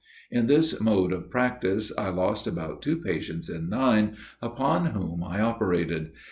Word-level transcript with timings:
In 0.31 0.47
this 0.47 0.81
mode 0.81 1.13
of 1.13 1.29
practice, 1.29 1.91
I 1.95 2.09
lost 2.09 2.47
about 2.47 2.81
two 2.81 2.97
patients 3.03 3.49
in 3.51 3.69
nine, 3.69 4.17
upon 4.41 4.87
whom 4.87 5.23
I 5.23 5.41
operated. 5.41 6.13